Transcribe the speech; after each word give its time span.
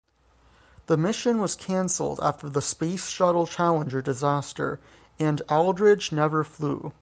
The 0.87 0.97
mission 0.97 1.39
was 1.39 1.53
canceled 1.55 2.19
after 2.23 2.49
the 2.49 2.59
Space 2.59 3.05
Shuttle 3.05 3.45
Challenger 3.45 4.01
disaster, 4.01 4.79
and 5.19 5.41
Aldridge 5.47 6.11
never 6.11 6.43
flew. 6.43 6.89